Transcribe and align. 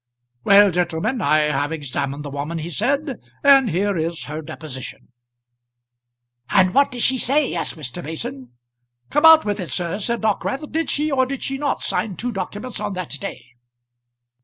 "Well, 0.43 0.71
gentlemen, 0.71 1.21
I 1.21 1.37
have 1.51 1.71
examined 1.71 2.25
the 2.25 2.31
woman," 2.31 2.57
he 2.57 2.71
said, 2.71 3.21
"and 3.43 3.69
here 3.69 3.95
is 3.95 4.23
her 4.23 4.41
deposition." 4.41 5.09
"And 6.49 6.73
what 6.73 6.89
does 6.89 7.03
she 7.03 7.19
say?" 7.19 7.53
asked 7.53 7.77
Mr. 7.77 8.03
Mason. 8.03 8.53
"Come, 9.11 9.25
out 9.27 9.45
with 9.45 9.59
it, 9.59 9.69
sir," 9.69 9.99
said 9.99 10.21
Dockwrath. 10.21 10.71
"Did 10.71 10.89
she, 10.89 11.11
or 11.11 11.27
did 11.27 11.43
she 11.43 11.59
not 11.59 11.81
sign 11.81 12.15
two 12.15 12.31
documents 12.31 12.79
on 12.79 12.93
that 12.93 13.11
day?" 13.21 13.43